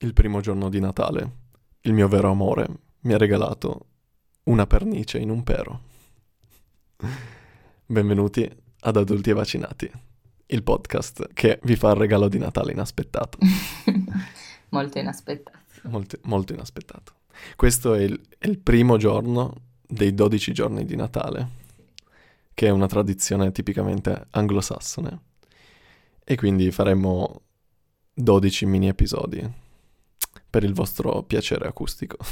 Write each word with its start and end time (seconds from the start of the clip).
il 0.00 0.12
primo 0.12 0.40
giorno 0.40 0.68
di 0.68 0.78
Natale, 0.78 1.32
il 1.80 1.92
mio 1.92 2.06
vero 2.06 2.30
amore 2.30 2.68
mi 3.00 3.14
ha 3.14 3.18
regalato 3.18 3.86
una 4.44 4.64
pernice 4.64 5.18
in 5.18 5.28
un 5.28 5.42
pero. 5.42 5.80
Benvenuti 7.84 8.48
ad 8.80 8.96
Adulti 8.96 9.30
e 9.30 9.32
Vaccinati, 9.32 9.90
il 10.46 10.62
podcast 10.62 11.30
che 11.32 11.58
vi 11.64 11.74
fa 11.74 11.90
il 11.90 11.96
regalo 11.96 12.28
di 12.28 12.38
Natale 12.38 12.70
inaspettato. 12.70 13.38
molto 14.70 14.98
inaspettato. 15.00 15.58
Molto, 15.82 16.18
molto 16.24 16.52
inaspettato. 16.52 17.14
Questo 17.56 17.94
è 17.94 18.02
il, 18.02 18.20
è 18.38 18.46
il 18.46 18.60
primo 18.60 18.98
giorno 18.98 19.52
dei 19.84 20.14
12 20.14 20.52
giorni 20.52 20.84
di 20.84 20.94
Natale, 20.94 21.48
che 22.54 22.68
è 22.68 22.70
una 22.70 22.86
tradizione 22.86 23.50
tipicamente 23.50 24.28
anglosassone. 24.30 25.22
E 26.22 26.36
quindi 26.36 26.70
faremo 26.70 27.40
12 28.14 28.66
mini 28.66 28.86
episodi 28.86 29.66
per 30.50 30.64
il 30.64 30.74
vostro 30.74 31.22
piacere 31.22 31.66
acustico. 31.66 32.16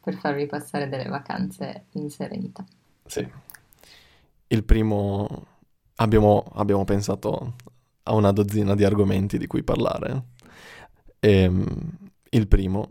per 0.00 0.14
farvi 0.18 0.46
passare 0.46 0.88
delle 0.88 1.08
vacanze 1.08 1.86
in 1.92 2.10
serenità. 2.10 2.64
Sì. 3.04 3.26
Il 4.48 4.64
primo... 4.64 5.54
Abbiamo, 5.98 6.44
abbiamo 6.54 6.84
pensato 6.84 7.54
a 8.02 8.14
una 8.14 8.30
dozzina 8.30 8.74
di 8.74 8.84
argomenti 8.84 9.38
di 9.38 9.46
cui 9.46 9.62
parlare. 9.62 10.24
E, 11.18 11.30
ehm, 11.30 11.66
il 12.30 12.46
primo 12.48 12.88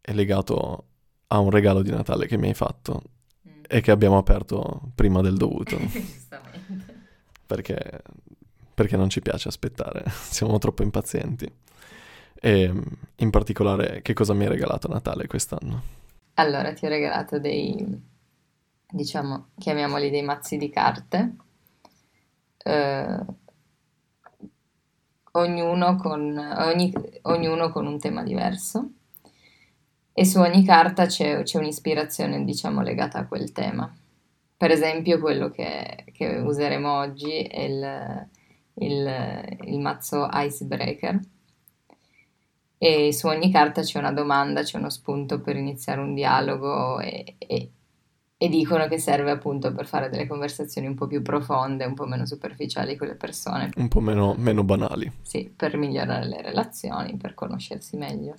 è 0.00 0.12
legato 0.12 0.84
a 1.28 1.38
un 1.38 1.50
regalo 1.50 1.82
di 1.82 1.90
Natale 1.90 2.26
che 2.26 2.36
mi 2.36 2.48
hai 2.48 2.54
fatto 2.54 3.02
mm. 3.48 3.62
e 3.68 3.80
che 3.80 3.90
abbiamo 3.90 4.18
aperto 4.18 4.90
prima 4.94 5.20
del 5.20 5.36
dovuto. 5.36 5.78
Giustamente. 5.86 6.98
Perché, 7.46 8.02
perché 8.74 8.96
non 8.96 9.08
ci 9.08 9.20
piace 9.20 9.48
aspettare, 9.48 10.04
siamo 10.10 10.58
troppo 10.58 10.82
impazienti. 10.82 11.50
E 12.42 12.72
in 13.16 13.30
particolare, 13.30 14.00
che 14.00 14.14
cosa 14.14 14.32
mi 14.32 14.44
hai 14.44 14.50
regalato 14.50 14.86
a 14.86 14.94
Natale 14.94 15.26
quest'anno? 15.26 15.82
Allora, 16.34 16.72
ti 16.72 16.86
ho 16.86 16.88
regalato 16.88 17.38
dei, 17.38 17.86
diciamo, 18.88 19.48
chiamiamoli 19.58 20.08
dei 20.08 20.22
mazzi 20.22 20.56
di 20.56 20.70
carte, 20.70 21.34
eh, 22.64 23.18
ognuno, 25.32 25.96
con, 25.96 26.38
ogni, 26.38 26.92
ognuno 27.22 27.70
con 27.70 27.86
un 27.86 27.98
tema 27.98 28.22
diverso 28.22 28.90
e 30.14 30.24
su 30.24 30.40
ogni 30.40 30.64
carta 30.64 31.04
c'è, 31.04 31.42
c'è 31.42 31.58
un'ispirazione, 31.58 32.42
diciamo, 32.44 32.80
legata 32.80 33.18
a 33.18 33.26
quel 33.26 33.52
tema. 33.52 33.94
Per 34.56 34.70
esempio, 34.70 35.18
quello 35.18 35.50
che, 35.50 36.06
che 36.12 36.38
useremo 36.38 36.90
oggi 36.90 37.42
è 37.42 37.60
il, 37.60 38.28
il, 38.74 39.58
il 39.66 39.78
mazzo 39.78 40.26
Icebreaker 40.32 41.20
e 42.82 43.12
su 43.12 43.26
ogni 43.26 43.52
carta 43.52 43.82
c'è 43.82 43.98
una 43.98 44.10
domanda, 44.10 44.62
c'è 44.62 44.78
uno 44.78 44.88
spunto 44.88 45.42
per 45.42 45.54
iniziare 45.54 46.00
un 46.00 46.14
dialogo 46.14 46.98
e, 46.98 47.34
e, 47.36 47.70
e, 48.38 48.48
dicono 48.48 48.88
che 48.88 48.98
serve 48.98 49.30
appunto 49.30 49.70
per 49.74 49.84
fare 49.84 50.08
delle 50.08 50.26
conversazioni 50.26 50.86
un 50.86 50.94
po' 50.94 51.06
più 51.06 51.20
profonde, 51.20 51.84
un 51.84 51.92
po' 51.92 52.06
meno 52.06 52.24
superficiali 52.24 52.96
con 52.96 53.08
le 53.08 53.16
persone. 53.16 53.70
Un 53.76 53.88
po' 53.88 54.00
meno, 54.00 54.34
meno 54.38 54.64
banali. 54.64 55.12
Sì, 55.20 55.52
per 55.54 55.76
migliorare 55.76 56.26
le 56.26 56.40
relazioni, 56.40 57.18
per 57.18 57.34
conoscersi 57.34 57.98
meglio. 57.98 58.34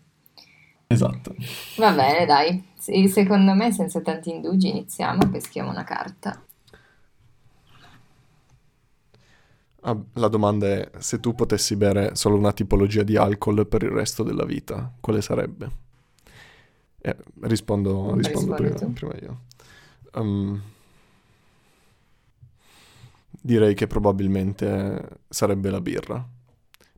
Esatto. 0.88 1.36
Va 1.78 1.92
bene, 1.92 2.26
dai. 2.26 2.64
Sì, 2.80 3.08
secondo 3.10 3.54
me, 3.54 3.72
senza 3.72 4.02
tanti 4.02 4.32
indugi, 4.32 4.70
iniziamo, 4.70 5.30
peschiamo 5.30 5.70
una 5.70 5.84
carta. 5.84 6.44
Ah, 9.71 9.71
la 9.82 10.28
domanda 10.28 10.68
è 10.68 10.92
se 11.00 11.20
tu 11.20 11.34
potessi 11.34 11.76
bere 11.76 12.16
solo 12.16 12.38
una 12.38 12.54
tipologia 12.54 13.04
di 13.04 13.18
alcol 13.18 13.68
per 13.68 13.84
il 13.84 13.90
resto 13.90 14.24
della 14.24 14.46
vita, 14.46 14.94
quale 15.00 15.22
sarebbe? 15.22 15.70
Eh, 17.02 17.16
rispondo, 17.42 18.14
rispondo 18.16 18.54
prima, 18.54 18.80
prima, 18.94 19.14
io. 19.22 19.40
Um, 20.14 20.62
direi 23.42 23.74
che 23.74 23.88
probabilmente 23.88 25.22
sarebbe 25.28 25.72
la 25.72 25.82
birra, 25.82 26.24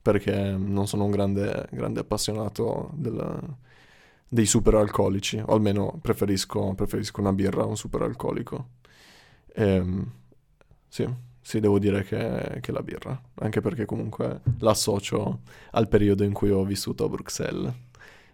perché 0.02 0.52
non 0.52 0.86
sono 0.86 1.06
un 1.06 1.12
grande, 1.12 1.68
grande 1.72 2.02
appassionato 2.02 2.90
della, 2.96 3.40
dei 4.28 4.46
superalcolici, 4.46 5.42
o 5.46 5.54
almeno 5.54 5.98
preferisco, 6.02 6.74
preferisco 6.74 7.22
una 7.22 7.32
birra 7.32 7.64
a 7.64 7.68
un 7.68 7.78
superalcolico. 7.78 8.68
Ehm, 9.56 10.12
sì. 10.90 11.32
Sì, 11.46 11.60
devo 11.60 11.78
dire 11.78 12.04
che, 12.04 12.60
che 12.62 12.72
la 12.72 12.82
birra, 12.82 13.20
anche 13.36 13.60
perché 13.62 13.86
comunque 13.86 14.42
l'associo 14.60 15.42
al 15.72 15.88
periodo 15.90 16.24
in 16.24 16.32
cui 16.34 16.50
ho 16.52 16.64
vissuto 16.64 17.04
a 17.06 17.10
Bruxelles 17.10 17.74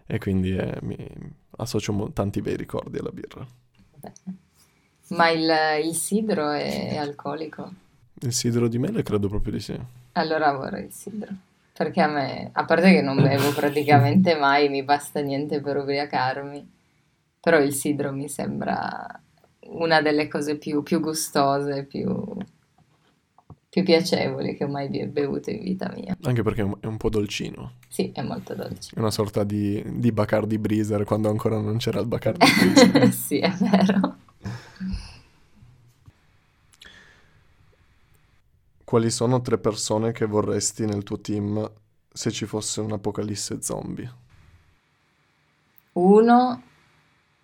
e 0.06 0.18
quindi 0.18 0.56
eh, 0.56 0.78
mi 0.82 0.96
associo 1.58 1.92
mo- 1.92 2.12
tanti 2.12 2.40
bei 2.40 2.56
ricordi 2.56 2.98
alla 2.98 3.10
birra. 3.10 3.44
Ma 5.08 5.28
il, 5.28 5.84
il 5.84 5.94
sidro 5.94 6.50
è, 6.52 6.92
è 6.92 6.96
alcolico? 6.96 7.70
Il 8.22 8.32
sidro 8.32 8.68
di 8.68 8.78
mele 8.78 9.02
credo 9.02 9.28
proprio 9.28 9.52
di 9.52 9.60
sì. 9.60 9.76
Allora 10.12 10.52
vorrei 10.52 10.84
il 10.86 10.92
sidro. 10.92 11.28
Perché 11.72 12.02
a 12.02 12.08
me, 12.08 12.50
a 12.52 12.64
parte 12.64 12.92
che 12.92 13.00
non 13.00 13.20
bevo 13.22 13.52
praticamente 13.54 14.34
mai, 14.36 14.68
mi 14.68 14.82
basta 14.82 15.20
niente 15.20 15.60
per 15.60 15.76
ubriacarmi, 15.78 16.68
però 17.40 17.58
il 17.60 17.72
sidro 17.72 18.12
mi 18.12 18.28
sembra 18.28 19.06
una 19.68 20.02
delle 20.02 20.28
cose 20.28 20.56
più, 20.58 20.82
più 20.82 21.00
gustose, 21.00 21.84
più, 21.84 22.36
più 23.70 23.84
piacevoli 23.84 24.56
che 24.56 24.64
ho 24.64 24.68
mai 24.68 24.88
bevuto 25.06 25.50
in 25.50 25.62
vita 25.62 25.90
mia. 25.94 26.16
Anche 26.22 26.42
perché 26.42 26.62
è 26.80 26.86
un 26.86 26.96
po' 26.96 27.08
dolcino. 27.08 27.74
Sì, 27.88 28.10
è 28.12 28.20
molto 28.20 28.54
dolce. 28.54 28.96
È 28.96 28.98
una 28.98 29.12
sorta 29.12 29.44
di, 29.44 29.80
di 29.86 30.10
Bacardi 30.10 30.58
Breezer 30.58 31.04
quando 31.04 31.30
ancora 31.30 31.60
non 31.60 31.76
c'era 31.76 32.00
il 32.00 32.06
Bacardi 32.06 32.44
Breezer. 32.44 33.12
sì, 33.14 33.38
è 33.38 33.50
vero. 33.50 34.16
Quali 38.82 39.08
sono 39.08 39.40
tre 39.40 39.56
persone 39.58 40.10
che 40.10 40.26
vorresti 40.26 40.84
nel 40.84 41.04
tuo 41.04 41.20
team 41.20 41.70
se 42.12 42.32
ci 42.32 42.46
fosse 42.46 42.80
un'apocalisse 42.80 43.62
zombie? 43.62 44.12
Uno, 45.92 46.62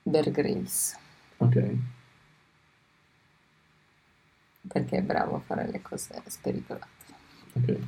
Bear 0.03 0.28
Grylls. 0.32 0.97
Ok 1.37 1.94
perché 4.76 4.98
è 4.98 5.03
bravo 5.03 5.37
a 5.37 5.41
fare 5.41 5.66
le 5.70 5.81
cose 5.81 6.20
spericolate. 6.26 6.87
Ok. 7.54 7.78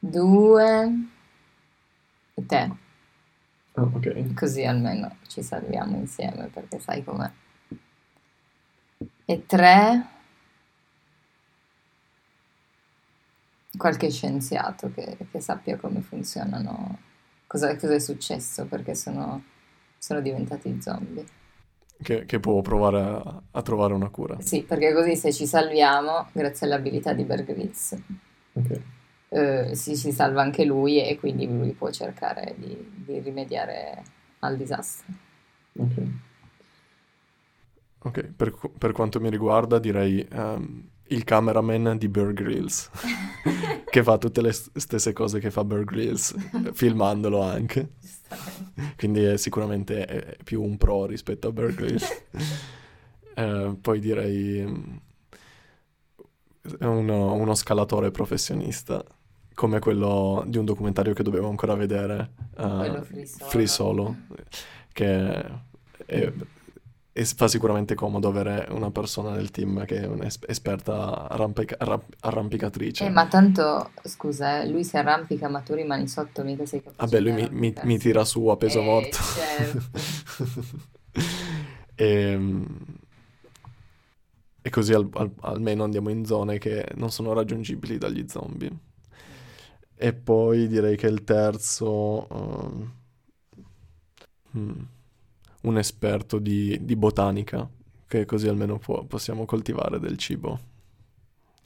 Due, 0.00 1.08
te. 2.44 2.72
Oh, 3.74 3.90
ok. 3.94 4.34
Così 4.34 4.64
almeno 4.64 5.18
ci 5.28 5.44
salviamo 5.44 5.96
insieme 5.96 6.48
perché 6.48 6.80
sai 6.80 7.04
com'è. 7.04 7.30
E 9.26 9.46
tre, 9.46 10.06
qualche 13.76 14.10
scienziato 14.10 14.90
che, 14.90 15.16
che 15.30 15.40
sappia 15.40 15.76
come 15.76 16.00
funzionano, 16.00 16.98
cosa, 17.46 17.76
cosa, 17.76 17.94
è 17.94 18.00
successo 18.00 18.66
perché 18.66 18.96
sono, 18.96 19.44
sono 19.98 20.20
diventati 20.20 20.80
zombie 20.82 21.42
che, 22.02 22.24
che 22.24 22.40
può 22.40 22.60
provare 22.60 23.00
a, 23.00 23.42
a, 23.50 23.62
trovare 23.62 23.94
una 23.94 24.08
cura. 24.08 24.40
Sì, 24.40 24.62
perché 24.62 24.92
così 24.92 25.16
se 25.16 25.32
ci 25.32 25.46
salviamo, 25.46 26.28
grazie 26.32 26.66
all'abilità 26.66 27.12
di 27.12 27.24
Bergwitz, 27.24 27.96
okay. 28.52 28.82
eh, 29.28 29.74
si, 29.74 29.96
si, 29.96 30.12
salva 30.12 30.42
anche 30.42 30.64
lui 30.64 31.02
e 31.02 31.18
quindi 31.18 31.46
lui 31.46 31.72
può 31.72 31.90
cercare 31.90 32.54
di, 32.56 33.02
di 33.04 33.18
rimediare 33.20 34.02
al 34.40 34.56
disastro. 34.56 35.12
Ok. 35.76 36.02
Ok, 38.06 38.32
per, 38.36 38.54
per, 38.78 38.92
quanto 38.92 39.18
mi 39.18 39.30
riguarda 39.30 39.78
direi 39.78 40.26
um, 40.32 40.88
il 41.08 41.24
cameraman 41.24 41.96
di 41.98 42.08
Bear 42.08 42.32
Grylls, 42.32 42.90
che 43.90 44.02
fa 44.02 44.18
tutte 44.18 44.40
le 44.40 44.52
stesse 44.52 45.12
cose 45.12 45.38
che 45.40 45.50
fa 45.50 45.64
Bear 45.64 45.84
Grylls, 45.84 46.34
filmandolo 46.72 47.42
anche. 47.42 47.92
Quindi 48.96 49.22
è 49.22 49.36
sicuramente 49.36 50.04
è 50.04 50.36
più 50.42 50.62
un 50.62 50.76
pro 50.76 51.06
rispetto 51.06 51.48
a 51.48 51.52
Bear 51.52 51.74
Grylls. 51.74 52.24
eh, 53.34 53.76
poi 53.80 54.00
direi 54.00 55.00
uno, 56.80 57.34
uno, 57.34 57.54
scalatore 57.54 58.10
professionista, 58.10 59.04
come 59.54 59.78
quello 59.78 60.44
di 60.46 60.58
un 60.58 60.64
documentario 60.64 61.12
che 61.12 61.22
dovevo 61.22 61.48
ancora 61.48 61.74
vedere, 61.74 62.30
uh, 62.56 63.02
Free 63.02 63.26
Solo, 63.26 63.48
Free 63.48 63.66
Solo 63.66 64.16
che 64.94 65.44
è 66.06 66.32
e 67.16 67.24
fa 67.26 67.46
sicuramente 67.46 67.94
comodo 67.94 68.26
avere 68.26 68.66
una 68.70 68.90
persona 68.90 69.30
nel 69.30 69.52
team 69.52 69.84
che 69.84 70.00
è 70.00 70.06
un'esperta 70.06 71.28
arrampica- 71.28 71.76
arrampicatrice. 72.18 73.04
Eh, 73.04 73.08
ma 73.08 73.28
tanto, 73.28 73.92
scusa, 74.02 74.62
eh, 74.62 74.68
lui 74.68 74.82
si 74.82 74.96
arrampica 74.96 75.48
ma 75.48 75.60
tu 75.60 75.74
rimani 75.74 76.08
sotto, 76.08 76.42
mica 76.42 76.66
sei 76.66 76.82
capace 76.82 77.08
Vabbè, 77.08 77.20
lui 77.20 77.32
mi, 77.32 77.48
mi, 77.52 77.72
mi, 77.84 77.98
tira 77.98 78.24
su 78.24 78.44
a 78.48 78.56
peso 78.56 78.80
eh, 78.80 78.84
morto. 78.84 79.16
Certo. 79.16 79.90
e, 81.94 82.04
ehm, 82.34 82.66
e, 84.60 84.70
così 84.70 84.92
al, 84.92 85.08
al, 85.12 85.30
almeno 85.42 85.84
andiamo 85.84 86.10
in 86.10 86.24
zone 86.24 86.58
che 86.58 86.84
non 86.96 87.12
sono 87.12 87.32
raggiungibili 87.32 87.96
dagli 87.96 88.24
zombie. 88.26 88.72
E 89.94 90.12
poi 90.14 90.66
direi 90.66 90.96
che 90.96 91.06
il 91.06 91.22
terzo, 91.22 92.26
hmm, 94.56 94.80
un 95.64 95.78
esperto 95.78 96.38
di, 96.38 96.78
di, 96.82 96.96
botanica, 96.96 97.68
che 98.06 98.24
così 98.24 98.48
almeno 98.48 98.78
può, 98.78 99.04
possiamo 99.04 99.44
coltivare 99.44 99.98
del 99.98 100.16
cibo 100.16 100.58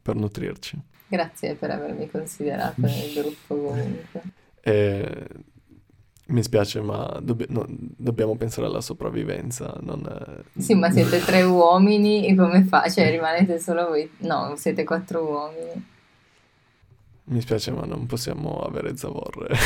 per 0.03 0.17
nutrirci. 0.17 0.81
Grazie 1.06 1.55
per 1.55 1.71
avermi 1.71 2.11
considerato 2.11 2.81
nel 2.81 3.12
gruppo 3.15 3.55
comunque. 3.56 4.23
E 4.61 5.27
mi 6.27 6.43
spiace, 6.43 6.81
ma 6.83 7.19
dobb- 7.23 7.49
no, 7.49 7.65
dobbiamo 7.69 8.37
pensare 8.37 8.67
alla 8.67 8.81
sopravvivenza. 8.83 9.77
Non... 9.81 10.45
Sì, 10.56 10.75
ma 10.75 10.91
siete 10.91 11.21
tre 11.25 11.43
uomini 11.43 12.27
e 12.27 12.35
come 12.35 12.65
fa? 12.65 12.89
Cioè, 12.89 13.11
rimanete 13.11 13.59
solo 13.59 13.89
voi? 13.89 14.11
No, 14.19 14.55
siete 14.56 14.85
quattro 14.85 15.23
uomini. 15.23 15.97
Mi 17.25 17.41
spiace, 17.41 17.71
ma 17.73 17.85
non 17.85 18.06
possiamo 18.06 18.61
avere 18.61 18.97
zavorre. 18.97 19.55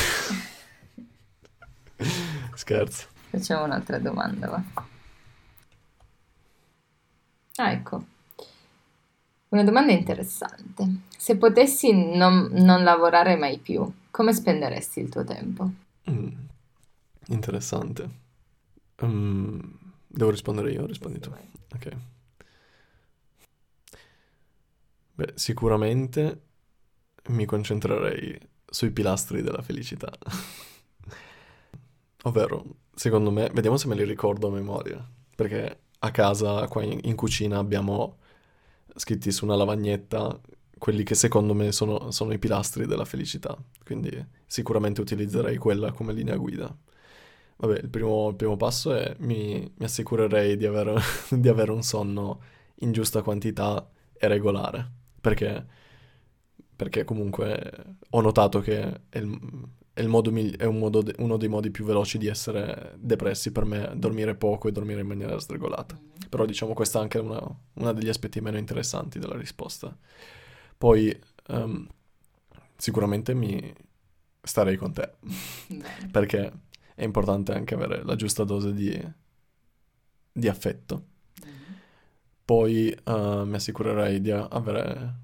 Scherzo. 2.55 3.12
Facciamo 3.33 3.65
un'altra 3.65 3.99
domanda, 3.99 4.47
va. 4.47 4.63
Ah, 7.57 7.73
ecco. 7.73 8.05
Una 9.49 9.65
domanda 9.65 9.93
interessante. 9.93 10.87
Se 11.17 11.39
potessi 11.39 11.93
non, 12.15 12.51
non 12.53 12.85
lavorare 12.85 13.37
mai 13.37 13.57
più, 13.57 13.91
come 14.11 14.35
spenderesti 14.35 15.01
il 15.01 15.09
tuo 15.09 15.25
tempo? 15.25 15.71
Mm, 16.11 16.29
interessante. 17.29 18.11
Um, 19.01 19.79
devo 20.07 20.31
rispondere 20.31 20.71
io? 20.71 20.85
Rispondi 20.85 21.19
tu. 21.19 21.33
Ok. 21.75 21.97
Beh, 25.15 25.33
sicuramente 25.37 26.43
mi 27.31 27.47
concentrerei 27.47 28.39
sui 28.67 28.91
pilastri 28.91 29.41
della 29.41 29.63
felicità. 29.63 30.11
Ovvero, 32.25 32.65
secondo 32.95 33.31
me, 33.31 33.51
vediamo 33.53 33.77
se 33.77 33.89
me 33.89 33.95
li 33.95 34.05
ricordo 34.05 34.49
a 34.49 34.51
memoria, 34.51 35.05
perché 35.35 35.81
a 35.99 36.11
casa, 36.11 36.67
qua 36.69 36.83
in, 36.83 37.01
in 37.03 37.17
cucina, 37.17 37.59
abbiamo 37.59 38.19
scritti 38.95 39.33
su 39.33 39.45
una 39.45 39.57
lavagnetta 39.57 40.41
quelli 40.83 41.05
che 41.05 41.15
secondo 41.15 41.55
me 41.55 41.71
sono, 41.71 42.11
sono, 42.11 42.33
i 42.33 42.41
pilastri 42.41 42.87
della 42.87 43.05
felicità, 43.05 43.57
quindi 43.85 44.11
sicuramente 44.47 45.01
utilizzerei 45.01 45.57
quella 45.57 45.93
come 45.93 46.13
linea 46.13 46.35
guida. 46.37 46.77
Vabbè, 47.57 47.79
il 47.79 47.89
primo, 47.89 48.31
il 48.31 48.35
primo 48.35 48.57
passo 48.57 48.93
è 48.93 49.15
mi, 49.21 49.61
mi 49.77 49.85
assicurerei 49.85 50.57
di 50.57 50.67
avere, 50.67 50.97
di 51.31 51.49
avere, 51.49 51.71
un 51.71 51.85
sonno 51.85 52.41
in 52.81 52.91
giusta 52.91 53.23
quantità 53.23 53.89
e 54.13 54.27
regolare, 54.27 54.91
perché, 55.21 55.65
perché 56.75 57.05
comunque 57.05 57.99
ho 58.11 58.21
notato 58.21 58.59
che 58.59 59.03
è, 59.09 59.19
il, 59.19 59.39
è, 59.95 60.01
il 60.01 60.09
modo, 60.09 60.33
è 60.35 60.65
un 60.65 60.79
modo, 60.79 61.05
uno 61.19 61.37
dei 61.37 61.49
modi 61.49 61.71
più 61.71 61.85
veloci 61.85 62.17
di 62.17 62.27
essere 62.27 62.95
depressi 62.99 63.53
per 63.53 63.65
me, 63.65 63.93
dormire 63.95 64.35
poco 64.35 64.69
e 64.69 64.73
dormire 64.73 65.03
in 65.03 65.07
maniera 65.07 65.39
sregolata. 65.39 65.99
Però 66.29 66.47
diciamo 66.47 66.73
questa 66.73 66.99
è 66.99 67.03
anche 67.03 67.19
una, 67.19 67.41
una 67.75 67.93
degli 67.93 68.09
aspetti 68.09 68.41
meno 68.41 68.57
interessanti 68.57 69.19
della 69.19 69.37
risposta. 69.37 69.95
Poi 70.79 71.17
um, 71.49 71.87
sicuramente 72.77 73.35
mi 73.35 73.73
starei 74.41 74.77
con 74.77 74.93
te, 74.93 75.13
perché 76.11 76.53
è 76.95 77.05
importante 77.05 77.53
anche 77.53 77.75
avere 77.75 78.03
la 78.03 78.17
giusta 78.17 78.45
dose 78.45 78.73
di, 78.73 78.99
di 80.33 80.49
affetto. 80.49 81.05
Mm-hmm. 81.45 81.73
Poi 82.47 82.97
uh, 83.05 83.45
mi 83.45 83.55
assicurerei 83.57 84.23
di 84.23 84.31
avere, 84.31 85.15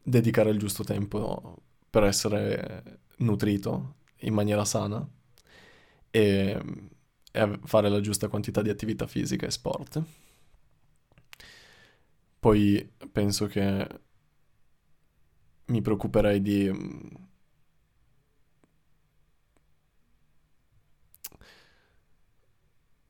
dedicare 0.00 0.50
il 0.50 0.58
giusto 0.58 0.84
tempo 0.84 1.56
per 1.90 2.04
essere 2.04 3.00
nutrito 3.20 3.94
in 4.20 4.34
maniera 4.34 4.64
sana 4.64 5.06
e, 6.10 6.62
e 7.32 7.58
fare 7.64 7.88
la 7.88 8.00
giusta 8.00 8.28
quantità 8.28 8.62
di 8.62 8.68
attività 8.70 9.06
fisica 9.06 9.46
e 9.46 9.50
sport. 9.50 10.02
Poi 12.38 12.90
penso 13.12 13.46
che 13.46 13.86
mi 15.66 15.82
preoccuperei 15.82 16.40
di... 16.42 17.28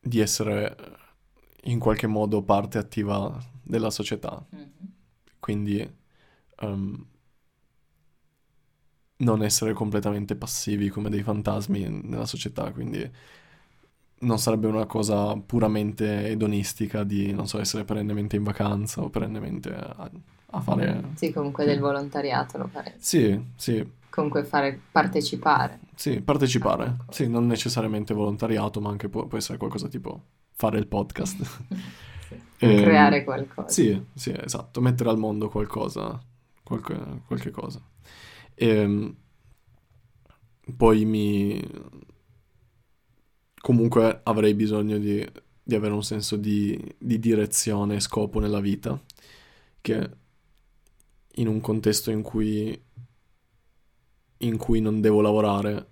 Di 0.03 0.19
essere 0.19 0.77
in 1.65 1.79
qualche 1.79 2.07
modo 2.07 2.43
parte 2.43 2.79
attiva 2.79 3.39
della 3.62 3.91
società. 3.91 4.45
Mm-hmm. 4.55 4.69
Quindi 5.39 5.97
um, 6.62 7.07
non 9.21 9.43
essere 9.43 9.73
completamente 9.73 10.37
passivi 10.37 10.89
come 10.89 11.11
dei 11.11 11.23
fantasmi 11.23 12.03
nella 12.05 12.27
società, 12.27 12.71
quindi 12.73 13.11
non 14.21 14.39
sarebbe 14.39 14.67
una 14.67 14.87
cosa 14.87 15.35
puramente 15.37 16.29
edonistica 16.29 17.05
di, 17.05 17.33
non 17.33 17.47
so, 17.47 17.59
essere 17.59 17.85
perennemente 17.85 18.37
in 18.37 18.43
vacanza 18.43 19.03
o 19.03 19.09
perennemente 19.09 19.73
a, 19.73 20.11
a 20.51 20.61
fare... 20.61 21.03
Sì, 21.15 21.33
comunque 21.33 21.65
del 21.65 21.81
volontariato 21.81 22.59
lo 22.59 22.67
farei. 22.67 22.93
Sì, 22.99 23.41
sì. 23.57 23.99
Comunque 24.11 24.45
fare, 24.45 24.79
partecipare. 24.91 25.81
Sì, 25.95 26.21
partecipare. 26.21 26.85
Ah, 26.85 27.13
sì, 27.13 27.29
non 27.29 27.47
necessariamente 27.47 28.13
volontariato, 28.13 28.81
ma 28.81 28.91
anche 28.91 29.09
può, 29.09 29.27
può 29.27 29.39
essere 29.39 29.57
qualcosa 29.57 29.89
tipo 29.89 30.23
fare 30.53 30.79
il 30.79 30.87
podcast. 30.87 31.43
sì. 32.29 32.35
e, 32.59 32.69
ehm, 32.77 32.83
Creare 32.83 33.25
qualcosa. 33.25 33.69
Sì, 33.69 34.05
sì, 34.15 34.35
esatto. 34.37 34.81
Mettere 34.83 35.09
al 35.09 35.19
mondo 35.19 35.49
qualcosa, 35.49 36.21
qualche, 36.63 36.99
qualche 37.27 37.51
cosa. 37.51 37.81
E, 38.61 38.67
ehm, 38.67 39.17
poi 40.77 41.05
mi... 41.07 41.61
Comunque 43.61 44.21
avrei 44.25 44.55
bisogno 44.55 44.99
di, 44.99 45.27
di 45.62 45.75
avere 45.75 45.95
un 45.95 46.03
senso 46.03 46.37
di, 46.37 46.79
di 46.99 47.19
direzione 47.19 47.97
e 47.97 48.01
scopo 48.01 48.39
nella 48.39 48.61
vita, 48.61 48.99
che 49.81 50.11
in 51.35 51.47
un 51.47 51.61
contesto 51.61 52.11
in 52.11 52.23
cui, 52.23 52.79
in 54.39 54.57
cui 54.57 54.81
non 54.81 55.01
devo 55.01 55.21
lavorare, 55.21 55.91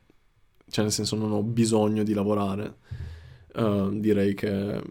cioè 0.69 0.85
nel 0.85 0.93
senso 0.93 1.17
non 1.17 1.33
ho 1.33 1.43
bisogno 1.43 2.03
di 2.03 2.15
lavorare, 2.15 2.79
uh, 3.55 3.99
direi 3.99 4.35
che 4.35 4.83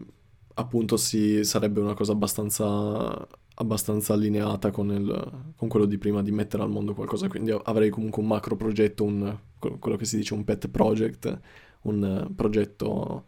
appunto 0.54 0.96
sì, 0.96 1.44
sarebbe 1.44 1.80
una 1.80 1.94
cosa 1.94 2.12
abbastanza, 2.12 3.28
abbastanza 3.60 4.14
allineata 4.14 4.70
con, 4.70 4.90
il, 4.90 5.52
con, 5.56 5.68
quello 5.68 5.86
di 5.86 5.98
prima 5.98 6.22
di 6.22 6.30
mettere 6.30 6.62
al 6.62 6.70
mondo 6.70 6.94
qualcosa, 6.94 7.28
quindi 7.28 7.50
avrei 7.50 7.90
comunque 7.90 8.22
un 8.22 8.28
macro 8.28 8.56
progetto, 8.56 9.04
un, 9.04 9.36
quello 9.58 9.96
che 9.96 10.04
si 10.04 10.16
dice 10.16 10.34
un 10.34 10.44
pet 10.44 10.68
project, 10.68 11.40
un 11.82 12.30
progetto, 12.34 13.24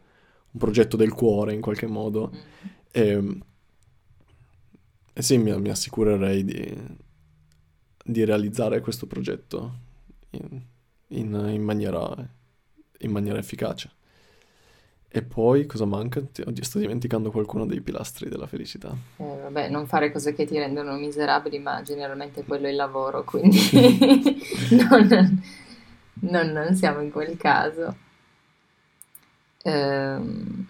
un 0.50 0.58
progetto 0.58 0.96
del 0.96 1.12
cuore 1.12 1.54
in 1.54 1.60
qualche 1.60 1.86
modo. 1.86 2.30
Mm. 2.32 2.38
E, 2.92 3.38
e 5.12 5.22
sì, 5.22 5.36
mi, 5.38 5.58
mi 5.60 5.68
assicurerei 5.68 6.44
di, 6.44 6.78
di 8.04 8.24
realizzare 8.24 8.80
questo 8.80 9.06
progetto 9.06 9.78
in, 10.30 10.62
in, 11.08 11.50
in, 11.52 11.62
maniera, 11.62 12.14
in 12.98 13.10
maniera 13.10 13.38
efficace. 13.38 13.90
E 15.12 15.22
poi 15.22 15.66
cosa 15.66 15.86
manca? 15.86 16.20
Oddio, 16.20 16.62
sto 16.62 16.78
dimenticando 16.78 17.32
qualcuno 17.32 17.66
dei 17.66 17.80
pilastri 17.80 18.28
della 18.28 18.46
felicità. 18.46 18.94
Eh, 19.16 19.38
vabbè, 19.42 19.68
non 19.68 19.88
fare 19.88 20.12
cose 20.12 20.34
che 20.34 20.46
ti 20.46 20.56
rendono 20.56 20.94
miserabili, 20.94 21.58
ma 21.58 21.82
generalmente 21.82 22.44
quello 22.44 22.68
è 22.68 22.70
il 22.70 22.76
lavoro, 22.76 23.24
quindi 23.24 23.58
non, 24.70 25.42
non, 26.20 26.46
non, 26.52 26.74
siamo 26.76 27.00
in 27.00 27.10
quel 27.10 27.36
caso. 27.36 27.96
Ehm, 29.64 30.66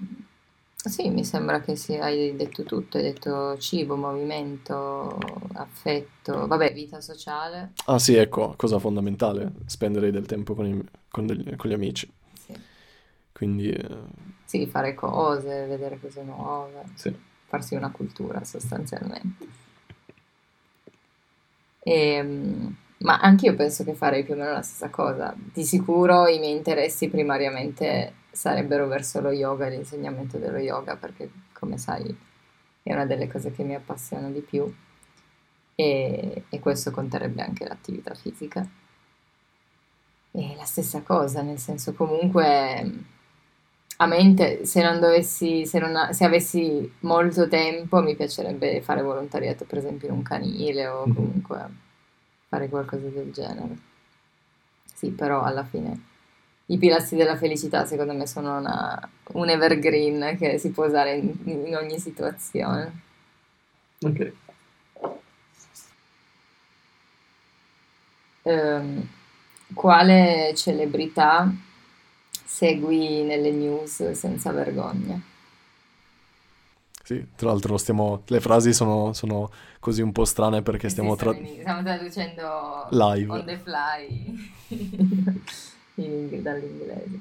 sì, 0.74 1.10
mi 1.10 1.26
sembra 1.26 1.60
che 1.60 1.76
sì, 1.76 1.96
hai 1.96 2.34
detto 2.34 2.62
tutto, 2.62 2.96
hai 2.96 3.02
detto 3.02 3.58
cibo, 3.58 3.94
movimento, 3.96 5.18
affetto, 5.52 6.46
vabbè, 6.46 6.72
vita 6.72 7.02
sociale. 7.02 7.72
Ah 7.84 7.98
sì, 7.98 8.14
ecco, 8.14 8.54
cosa 8.56 8.78
fondamentale, 8.78 9.52
spendere 9.66 10.10
del 10.10 10.24
tempo 10.24 10.54
con, 10.54 10.64
i, 10.64 10.82
con, 11.10 11.26
degli, 11.26 11.54
con 11.56 11.68
gli 11.68 11.74
amici. 11.74 12.10
Sì. 13.40 13.46
Quindi... 13.46 13.70
Eh... 13.70 14.28
Sì, 14.44 14.66
fare 14.66 14.94
cose, 14.94 15.66
vedere 15.66 15.98
cose 16.00 16.22
nuove, 16.22 16.82
sì. 16.94 17.14
farsi 17.46 17.74
una 17.76 17.90
cultura 17.90 18.44
sostanzialmente. 18.44 19.46
E, 21.82 21.92
ehm, 21.92 22.76
ma 22.98 23.18
anche 23.20 23.46
io 23.46 23.54
penso 23.54 23.84
che 23.84 23.94
farei 23.94 24.24
più 24.24 24.34
o 24.34 24.36
meno 24.36 24.52
la 24.52 24.62
stessa 24.62 24.90
cosa. 24.90 25.34
Di 25.36 25.64
sicuro 25.64 26.26
i 26.26 26.38
miei 26.38 26.56
interessi 26.56 27.08
primariamente 27.08 28.14
sarebbero 28.30 28.86
verso 28.88 29.20
lo 29.20 29.30
yoga 29.30 29.66
e 29.66 29.70
l'insegnamento 29.70 30.36
dello 30.36 30.58
yoga 30.58 30.96
perché 30.96 31.30
come 31.52 31.78
sai 31.78 32.14
è 32.82 32.92
una 32.92 33.06
delle 33.06 33.28
cose 33.28 33.52
che 33.52 33.62
mi 33.62 33.74
appassiona 33.74 34.28
di 34.28 34.40
più 34.40 34.72
e, 35.74 36.44
e 36.48 36.58
questo 36.60 36.90
conterebbe 36.90 37.42
anche 37.42 37.66
l'attività 37.66 38.14
fisica. 38.14 38.68
E 40.32 40.54
la 40.56 40.64
stessa 40.64 41.02
cosa, 41.02 41.42
nel 41.42 41.58
senso 41.58 41.92
comunque 41.94 43.18
a 44.02 44.06
mente, 44.06 44.64
se 44.64 44.82
non 44.82 44.98
dovessi, 44.98 45.66
se, 45.66 45.78
non, 45.78 46.08
se 46.12 46.24
avessi 46.24 46.90
molto 47.00 47.48
tempo 47.48 48.00
mi 48.00 48.16
piacerebbe 48.16 48.80
fare 48.80 49.02
volontariato 49.02 49.66
per 49.66 49.76
esempio 49.76 50.08
in 50.08 50.14
un 50.14 50.22
canile 50.22 50.86
o 50.86 51.04
mm-hmm. 51.04 51.14
comunque 51.14 51.66
fare 52.48 52.68
qualcosa 52.70 53.08
del 53.08 53.30
genere. 53.30 53.76
Sì, 54.94 55.10
però 55.10 55.42
alla 55.42 55.64
fine 55.64 56.08
i 56.66 56.78
pilastri 56.78 57.18
della 57.18 57.36
felicità 57.36 57.84
secondo 57.84 58.14
me 58.14 58.26
sono 58.26 58.56
una, 58.58 59.10
un 59.32 59.48
evergreen 59.50 60.36
che 60.38 60.56
si 60.58 60.70
può 60.70 60.86
usare 60.86 61.16
in, 61.16 61.34
in 61.44 61.76
ogni 61.76 61.98
situazione. 61.98 63.00
Ok. 64.00 64.32
Ehm, 68.44 69.08
quale 69.74 70.54
celebrità 70.56 71.52
segui 72.50 73.22
nelle 73.22 73.50
news 73.52 74.10
senza 74.10 74.50
vergogna? 74.50 75.20
Sì, 77.02 77.26
tra 77.34 77.48
l'altro 77.48 77.76
stiamo... 77.76 78.22
le 78.26 78.40
frasi 78.40 78.72
sono, 78.72 79.12
sono 79.12 79.50
così 79.80 80.00
un 80.02 80.12
po' 80.12 80.24
strane 80.24 80.62
perché 80.62 80.88
stiamo 80.88 81.16
tra... 81.16 81.30
in- 81.32 81.46
stiamo 81.60 81.82
traducendo 81.82 82.86
live. 82.90 83.32
on 83.32 83.44
the 83.46 83.58
fly 83.58 84.34
in 84.68 86.04
ing- 86.04 86.40
dall'inglese. 86.40 87.20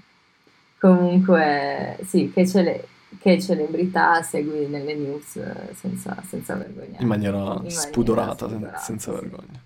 Comunque, 0.79 1.97
sì, 2.05 2.31
che, 2.31 2.47
cele- 2.47 2.87
che 3.19 3.41
celebrità 3.41 4.21
segui 4.21 4.67
nelle 4.67 4.93
news 4.95 5.73
senza, 5.73 6.21
senza 6.27 6.53
In 6.53 6.59
vergognarti? 6.59 7.05
maniera 7.07 7.39
In 7.39 7.45
maniera 7.45 7.69
spudorata, 7.71 8.47
spudorata, 8.47 8.77
senza 8.77 9.11
sì. 9.11 9.19
vergogna. 9.19 9.63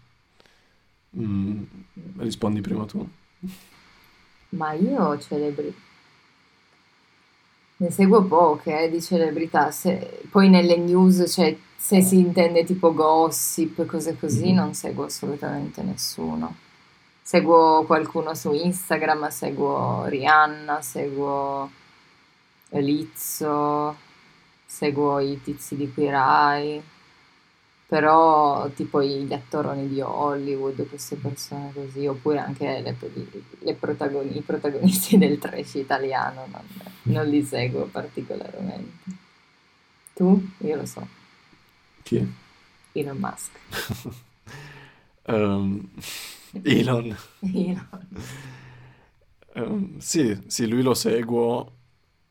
Mm, 1.17 1.63
rispondi 2.17 2.61
prima 2.61 2.85
tu. 2.85 3.07
Ma 4.53 4.73
io 4.73 5.17
celebri... 5.19 5.73
Ne 7.75 7.91
seguo 7.91 8.23
poche, 8.23 8.83
eh, 8.83 8.89
di 8.89 9.01
celebrità. 9.01 9.71
Se- 9.71 10.21
Poi 10.29 10.47
nelle 10.49 10.77
news, 10.77 11.25
cioè, 11.27 11.55
se 11.75 12.01
si 12.01 12.17
intende 12.17 12.63
tipo 12.63 12.93
gossip, 12.93 13.85
cose 13.85 14.15
così, 14.17 14.49
Mhm. 14.51 14.55
non 14.55 14.73
seguo 14.73 15.05
assolutamente 15.05 15.81
nessuno. 15.81 16.55
Seguo 17.21 17.83
qualcuno 17.85 18.35
su 18.35 18.51
Instagram, 18.53 19.29
seguo 19.29 20.05
Rihanna, 20.05 20.81
seguo 20.81 21.69
Lizzo, 22.69 23.95
seguo 24.65 25.19
i 25.19 25.41
tizi 25.41 25.75
di 25.75 25.91
Quirai, 25.91 26.81
però 27.93 28.67
tipo 28.71 29.03
gli 29.03 29.31
attoroni 29.31 29.87
di 29.87 30.01
Hollywood, 30.01 30.89
queste 30.89 31.15
persone 31.15 31.71
così, 31.75 32.07
oppure 32.07 32.39
anche 32.39 32.81
le, 32.81 32.97
le 33.59 33.75
protagoni- 33.75 34.35
i 34.35 34.41
protagonisti 34.41 35.15
del 35.19 35.37
trash 35.37 35.75
italiano, 35.75 36.47
non, 36.49 36.63
non 37.03 37.27
li 37.27 37.43
seguo 37.43 37.85
particolarmente. 37.85 39.11
Tu? 40.15 40.43
Io 40.61 40.75
lo 40.75 40.85
so, 40.87 41.07
Chi? 42.01 42.27
Elon 42.93 43.17
Musk. 43.17 43.51
Ehm, 45.25 45.89
Elon. 46.63 47.15
Elon. 47.39 48.07
Ehm, 49.53 49.97
sì, 49.99 50.37
sì, 50.47 50.67
lui 50.67 50.81
lo 50.81 50.95
seguo 50.95 51.71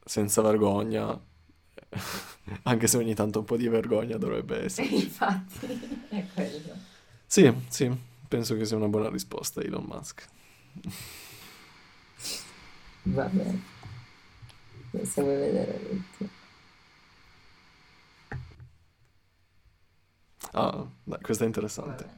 senza 0.04 0.42
vergogna, 0.42 1.18
anche 2.64 2.86
se 2.86 2.96
ogni 2.96 3.14
tanto 3.14 3.40
un 3.40 3.44
po' 3.44 3.56
di 3.56 3.68
vergogna 3.68 4.16
dovrebbe 4.16 4.64
esserci. 4.64 4.94
Infatti, 4.94 6.06
è 6.08 6.26
quello. 6.34 6.74
Sì, 7.26 7.52
sì, 7.68 7.90
penso 8.28 8.56
che 8.56 8.64
sia 8.64 8.76
una 8.76 8.88
buona 8.88 9.08
risposta, 9.10 9.60
Elon 9.62 9.84
Musk. 9.84 10.26
Va 13.04 13.24
bene, 13.28 13.60
vuoi 15.20 15.36
vedere 15.36 15.78
l'ultimo. 15.88 16.30
Ah, 20.52 20.86
dai, 21.04 21.20
questo 21.20 21.44
è 21.44 21.46
interessante. 21.46 22.10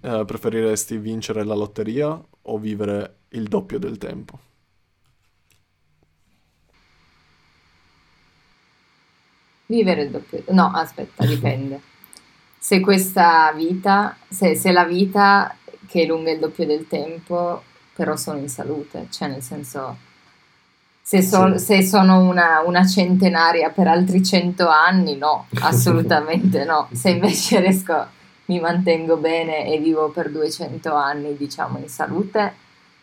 eh, 0.00 0.24
preferiresti 0.24 0.96
vincere 0.98 1.44
la 1.44 1.54
lotteria 1.54 2.20
o 2.42 2.58
vivere 2.58 3.18
il 3.30 3.48
doppio 3.48 3.78
del 3.78 3.98
tempo? 3.98 4.38
Vivere 9.66 10.02
il 10.02 10.10
doppio... 10.10 10.42
No, 10.48 10.70
aspetta, 10.74 11.24
dipende. 11.26 11.80
Se 12.58 12.80
questa 12.80 13.52
vita, 13.52 14.16
se, 14.28 14.54
se 14.54 14.72
la 14.72 14.84
vita 14.84 15.54
che 15.86 16.02
è 16.02 16.06
lunga 16.06 16.30
il 16.30 16.38
doppio 16.38 16.64
del 16.66 16.86
tempo, 16.88 17.62
però 17.94 18.16
sono 18.16 18.38
in 18.38 18.48
salute, 18.48 19.06
cioè 19.10 19.28
nel 19.28 19.42
senso, 19.42 19.96
se, 21.02 21.20
so- 21.22 21.58
Sì. 21.58 21.64
se 21.64 21.82
sono 21.82 22.20
una, 22.26 22.60
una 22.64 22.86
centenaria 22.86 23.68
per 23.70 23.86
altri 23.88 24.24
cento 24.24 24.68
anni, 24.68 25.16
no, 25.16 25.46
assolutamente 25.60 26.64
no. 26.64 26.88
Se 26.92 27.10
invece 27.10 27.60
riesco, 27.60 28.06
mi 28.46 28.60
mantengo 28.60 29.16
bene 29.18 29.66
e 29.72 29.78
vivo 29.78 30.08
per 30.08 30.30
200 30.30 30.94
anni, 30.94 31.36
diciamo, 31.36 31.78
in 31.78 31.88
salute, 31.88 32.54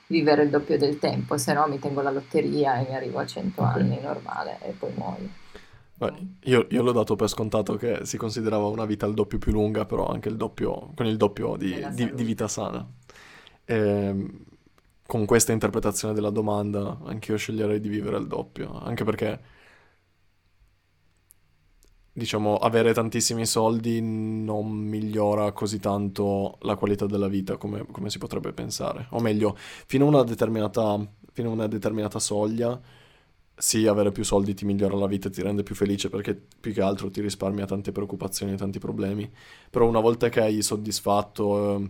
vivere 0.07 0.43
il 0.43 0.49
doppio 0.49 0.77
del 0.77 0.97
tempo, 0.99 1.37
se 1.37 1.53
no 1.53 1.67
mi 1.67 1.79
tengo 1.79 2.01
la 2.01 2.11
lotteria 2.11 2.79
e 2.79 2.87
mi 2.89 2.95
arrivo 2.95 3.19
a 3.19 3.25
100 3.27 3.61
Ok. 3.61 3.75
anni 3.75 3.99
normale 4.01 4.57
e 4.63 4.71
poi 4.71 4.91
muoio. 4.95 5.29
Io, 6.45 6.65
io 6.71 6.81
l'ho 6.81 6.91
dato 6.91 7.15
per 7.15 7.29
scontato 7.29 7.75
che 7.75 8.05
si 8.05 8.17
considerava 8.17 8.65
una 8.67 8.85
vita 8.85 9.05
il 9.05 9.13
doppio 9.13 9.37
più 9.37 9.51
lunga, 9.51 9.85
però 9.85 10.07
anche 10.07 10.29
il 10.29 10.35
doppio, 10.35 10.91
con 10.95 11.05
il 11.05 11.15
doppio 11.17 11.55
di, 11.57 11.93
di- 11.93 12.13
di 12.13 12.23
vita 12.23 12.47
sana. 12.47 12.87
Ehm, 13.65 14.45
con 15.05 15.25
questa 15.25 15.51
interpretazione 15.51 16.13
della 16.13 16.29
domanda, 16.31 16.99
anch'io 17.03 17.37
sceglierei 17.37 17.79
di 17.79 17.89
vivere 17.89 18.17
il 18.17 18.27
doppio, 18.27 18.79
anche 18.81 19.03
perché, 19.03 19.39
diciamo, 22.13 22.57
avere 22.57 22.93
tantissimi 22.93 23.45
soldi 23.45 24.01
non 24.01 24.69
migliora 24.69 25.51
così 25.53 25.79
tanto 25.79 26.57
la 26.61 26.75
qualità 26.75 27.05
della 27.05 27.27
vita 27.27 27.57
come, 27.57 27.85
come 27.91 28.09
si 28.09 28.17
potrebbe 28.17 28.51
pensare. 28.53 29.07
O 29.11 29.19
meglio, 29.19 29.55
fino 29.57 30.05
a 30.05 30.07
una 30.09 30.23
determinata, 30.23 30.99
fino 31.31 31.49
a 31.49 31.53
una 31.53 31.67
determinata 31.67 32.19
soglia 32.19 32.79
sì, 33.55 33.85
avere 33.85 34.11
più 34.11 34.23
soldi 34.23 34.53
ti 34.55 34.65
migliora 34.65 34.95
la 34.95 35.05
vita 35.07 35.29
ti 35.29 35.41
rende 35.41 35.63
più 35.63 35.75
felice 35.75 36.09
perché 36.09 36.33
più 36.59 36.73
che 36.73 36.81
altro 36.81 37.09
ti 37.11 37.21
risparmia 37.21 37.65
tante 37.65 37.91
preoccupazioni 37.91 38.53
e 38.53 38.55
tanti 38.57 38.79
problemi. 38.79 39.29
Però 39.69 39.87
una 39.87 39.99
volta 39.99 40.29
che 40.29 40.41
hai 40.41 40.61
soddisfatto, 40.63 41.77
eh, 41.79 41.89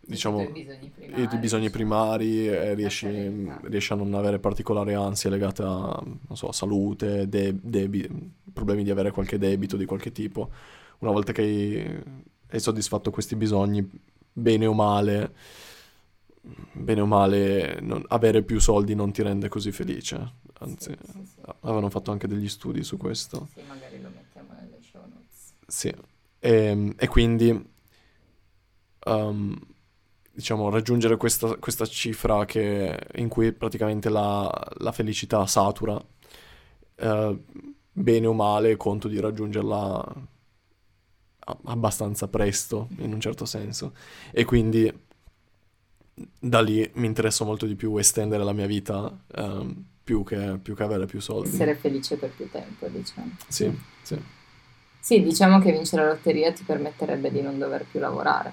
diciamo, 0.00 0.40
I 0.40 0.44
tuoi 0.44 0.64
bisogni 0.64 0.90
primari, 0.90 1.28
tuoi 1.28 1.40
bisogni 1.40 1.70
primari 1.70 2.74
riesci, 2.74 3.06
serenità. 3.06 3.60
riesci 3.64 3.92
a 3.92 3.96
non 3.96 4.14
avere 4.14 4.38
particolari 4.38 4.94
ansie 4.94 5.28
legate 5.30 5.62
a, 5.62 5.66
non 6.02 6.36
so, 6.36 6.52
salute, 6.52 7.28
de- 7.28 7.54
debi- 7.60 8.08
problemi 8.52 8.82
di 8.82 8.90
avere 8.90 9.10
qualche 9.10 9.38
debito 9.38 9.76
di 9.76 9.84
qualche 9.84 10.12
tipo. 10.12 10.50
Una 11.00 11.10
volta 11.12 11.32
che 11.32 11.42
hai, 11.42 12.02
hai 12.50 12.60
soddisfatto 12.60 13.10
questi 13.10 13.36
bisogni, 13.36 13.86
bene 14.32 14.66
o 14.66 14.72
male, 14.74 15.32
bene 16.72 17.00
o 17.00 17.06
male, 17.06 17.78
non- 17.80 18.04
avere 18.08 18.42
più 18.42 18.58
soldi 18.60 18.94
non 18.94 19.12
ti 19.12 19.22
rende 19.22 19.48
così 19.48 19.72
felice. 19.72 20.34
Anzi, 20.62 20.94
avevano 21.60 21.88
fatto 21.88 22.10
anche 22.10 22.26
degli 22.28 22.48
studi 22.48 22.82
su 22.84 22.96
questo. 22.96 23.48
Sì, 23.54 23.62
magari 23.66 24.00
lo 24.00 24.10
mettiamo 24.14 24.52
nelle 24.52 24.78
show 24.82 25.00
notes. 25.02 25.54
Sì. 25.66 25.94
E, 26.38 26.94
e 26.96 27.08
quindi, 27.08 27.68
um, 29.06 29.58
diciamo, 30.32 30.68
raggiungere 30.70 31.16
questa, 31.16 31.56
questa 31.56 31.86
cifra 31.86 32.44
che- 32.44 32.98
in 33.16 33.28
cui 33.28 33.52
praticamente 33.52 34.08
la, 34.08 34.50
la 34.78 34.92
felicità 34.92 35.46
satura, 35.46 36.02
eh, 36.96 37.38
bene 37.92 38.26
o 38.26 38.32
male, 38.34 38.76
conto 38.76 39.08
di 39.08 39.18
raggiungerla 39.20 40.14
a- 41.40 41.58
abbastanza 41.64 42.28
presto, 42.28 42.88
in 42.98 43.12
un 43.12 43.20
certo 43.20 43.44
senso. 43.44 43.94
E 44.30 44.44
quindi 44.44 44.92
da 46.38 46.60
lì 46.60 46.88
mi 46.94 47.06
interessa 47.06 47.44
molto 47.44 47.66
di 47.66 47.74
più 47.76 47.96
estendere 47.96 48.44
la 48.44 48.52
mia 48.52 48.66
vita, 48.66 49.24
ehm, 49.34 49.84
più 50.10 50.24
che, 50.24 50.58
più 50.60 50.74
che 50.74 50.82
avere 50.82 51.06
più 51.06 51.20
soldi. 51.20 51.50
Essere 51.50 51.76
felice 51.76 52.16
per 52.16 52.30
più 52.30 52.50
tempo, 52.50 52.88
diciamo. 52.88 53.30
Sì, 53.46 53.70
sì. 54.02 54.18
Sì, 54.98 55.22
diciamo 55.22 55.60
che 55.60 55.70
vincere 55.70 56.02
la 56.02 56.08
lotteria 56.08 56.52
ti 56.52 56.64
permetterebbe 56.64 57.30
di 57.30 57.40
non 57.40 57.58
dover 57.58 57.86
più 57.88 58.00
lavorare 58.00 58.52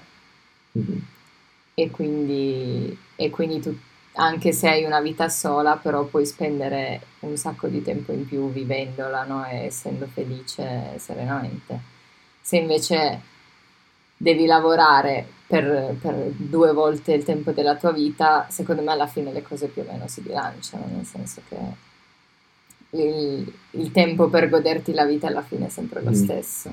e 1.74 1.90
quindi, 1.90 2.96
e 3.16 3.30
quindi 3.30 3.60
tu, 3.60 3.76
anche 4.14 4.52
se 4.52 4.68
hai 4.68 4.84
una 4.84 5.00
vita 5.00 5.28
sola, 5.28 5.76
però 5.76 6.04
puoi 6.04 6.24
spendere 6.24 7.00
un 7.20 7.36
sacco 7.36 7.66
di 7.66 7.82
tempo 7.82 8.12
in 8.12 8.24
più 8.24 8.50
vivendola, 8.50 9.24
no? 9.24 9.44
E 9.44 9.64
essendo 9.64 10.06
felice 10.06 10.94
serenamente. 10.98 11.80
Se 12.40 12.56
invece 12.56 13.20
devi 14.18 14.44
lavorare 14.44 15.26
per, 15.46 15.96
per 15.98 16.14
due 16.36 16.72
volte 16.72 17.14
il 17.14 17.24
tempo 17.24 17.52
della 17.52 17.76
tua 17.76 17.92
vita, 17.92 18.46
secondo 18.50 18.82
me 18.82 18.92
alla 18.92 19.06
fine 19.06 19.32
le 19.32 19.40
cose 19.42 19.68
più 19.68 19.80
o 19.82 19.90
meno 19.90 20.06
si 20.08 20.20
bilanciano, 20.20 20.84
nel 20.94 21.06
senso 21.06 21.40
che 21.48 21.56
il, 22.90 23.52
il 23.72 23.90
tempo 23.92 24.28
per 24.28 24.48
goderti 24.50 24.92
la 24.92 25.04
vita 25.06 25.26
alla 25.28 25.42
fine 25.42 25.66
è 25.66 25.70
sempre 25.70 26.02
lo 26.02 26.10
Mm. 26.10 26.14
stesso. 26.14 26.70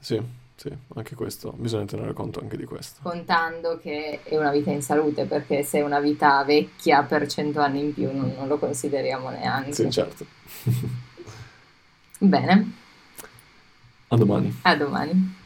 Sì, 0.00 0.20
sì, 0.56 0.76
anche 0.96 1.14
questo, 1.14 1.52
bisogna 1.56 1.84
tenere 1.84 2.12
conto 2.12 2.40
anche 2.40 2.56
di 2.56 2.64
questo. 2.64 3.00
Contando 3.02 3.78
che 3.78 4.20
è 4.24 4.36
una 4.36 4.50
vita 4.50 4.70
in 4.70 4.82
salute, 4.82 5.24
perché 5.26 5.62
se 5.62 5.78
è 5.78 5.82
una 5.82 6.00
vita 6.00 6.42
vecchia 6.44 7.02
per 7.04 7.26
cento 7.28 7.60
anni 7.60 7.80
in 7.80 7.94
più 7.94 8.10
non, 8.12 8.34
non 8.36 8.48
lo 8.48 8.58
consideriamo 8.58 9.30
neanche. 9.30 9.72
Sì, 9.72 9.90
certo. 9.90 10.26
Bene, 12.18 12.72
A 14.08 14.16
domani. 14.16 14.52
a 14.62 14.76
domani. 14.76 15.40